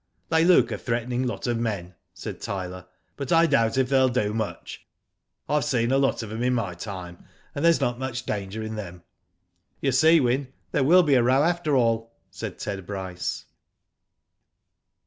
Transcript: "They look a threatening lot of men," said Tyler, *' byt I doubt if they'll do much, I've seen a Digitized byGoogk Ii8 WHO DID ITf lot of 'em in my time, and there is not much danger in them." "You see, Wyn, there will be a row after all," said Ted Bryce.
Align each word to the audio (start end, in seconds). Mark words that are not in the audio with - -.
"They 0.29 0.43
look 0.43 0.71
a 0.71 0.79
threatening 0.79 1.27
lot 1.27 1.45
of 1.45 1.59
men," 1.59 1.93
said 2.11 2.41
Tyler, 2.41 2.87
*' 3.01 3.17
byt 3.19 3.31
I 3.31 3.45
doubt 3.45 3.77
if 3.77 3.89
they'll 3.89 4.09
do 4.09 4.33
much, 4.33 4.83
I've 5.47 5.63
seen 5.63 5.91
a 5.91 5.93
Digitized 5.93 5.93
byGoogk 5.93 5.93
Ii8 5.93 5.93
WHO 5.93 5.99
DID 5.99 6.01
ITf 6.01 6.01
lot 6.01 6.23
of 6.23 6.31
'em 6.31 6.43
in 6.43 6.53
my 6.55 6.73
time, 6.73 7.25
and 7.53 7.63
there 7.63 7.69
is 7.69 7.81
not 7.81 7.99
much 7.99 8.25
danger 8.25 8.63
in 8.63 8.73
them." 8.75 9.03
"You 9.79 9.91
see, 9.91 10.19
Wyn, 10.19 10.51
there 10.71 10.83
will 10.83 11.03
be 11.03 11.13
a 11.13 11.21
row 11.21 11.43
after 11.43 11.75
all," 11.75 12.15
said 12.31 12.57
Ted 12.57 12.87
Bryce. 12.87 13.45